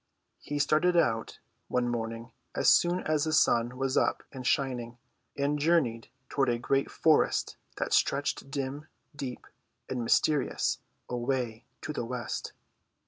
[0.39, 4.97] He started out one morning so soon as the sun was up and shining,
[5.37, 9.45] and journeyed toward a great forest that stretched dim, deep,
[9.87, 12.49] and mysterious away to the 44 THE WIZARD'S PALACE.
[12.49, 12.53] 45 west.